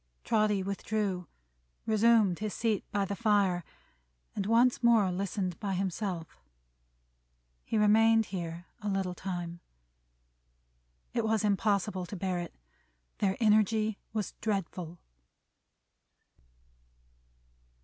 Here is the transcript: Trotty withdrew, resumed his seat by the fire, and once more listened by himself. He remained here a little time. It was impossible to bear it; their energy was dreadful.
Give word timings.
Trotty 0.23 0.63
withdrew, 0.63 1.27
resumed 1.85 2.39
his 2.39 2.55
seat 2.55 2.83
by 2.91 3.05
the 3.05 3.15
fire, 3.15 3.63
and 4.35 4.47
once 4.47 4.81
more 4.81 5.11
listened 5.11 5.59
by 5.59 5.75
himself. 5.75 6.41
He 7.63 7.77
remained 7.77 8.25
here 8.33 8.65
a 8.81 8.89
little 8.89 9.13
time. 9.13 9.59
It 11.13 11.23
was 11.23 11.43
impossible 11.43 12.07
to 12.07 12.15
bear 12.15 12.39
it; 12.39 12.55
their 13.19 13.37
energy 13.39 13.99
was 14.11 14.33
dreadful. 14.41 14.97